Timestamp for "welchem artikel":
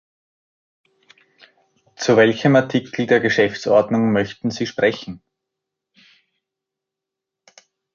2.17-3.05